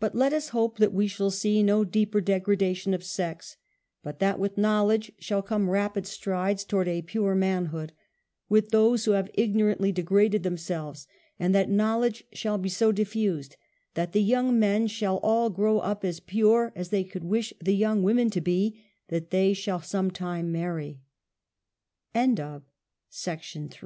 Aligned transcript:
But 0.00 0.14
let 0.14 0.32
US 0.32 0.48
hope 0.48 0.78
that 0.78 0.94
we 0.94 1.06
shall 1.06 1.30
see 1.30 1.62
no 1.62 1.84
deeper 1.84 2.22
degrada 2.22 2.74
tion 2.74 2.94
of 2.94 3.04
sex, 3.04 3.58
but 4.02 4.18
that 4.18 4.38
with 4.38 4.56
knowledge 4.56 5.12
shall 5.18 5.42
come 5.42 5.68
rapid 5.68 6.06
strides 6.06 6.64
towards 6.64 6.88
a 6.88 7.02
pure 7.02 7.34
manhood, 7.34 7.92
with 8.48 8.70
those 8.70 9.04
who 9.04 9.10
have 9.10 9.30
ignorantly 9.34 9.92
degraded 9.92 10.42
themselves, 10.42 11.06
and 11.38 11.54
that 11.54 11.68
know 11.68 11.98
ledge 11.98 12.24
shall 12.32 12.56
be 12.56 12.70
so 12.70 12.92
diffused 12.92 13.56
that 13.92 14.12
the 14.12 14.22
young 14.22 14.58
men 14.58 14.86
shall 14.86 15.18
all 15.18 15.50
grow 15.50 15.80
up 15.80 16.02
as 16.02 16.18
pure 16.18 16.72
as 16.74 16.88
they 16.88 17.04
could 17.04 17.22
wish 17.24 17.52
the 17.60 17.76
you 17.76 17.90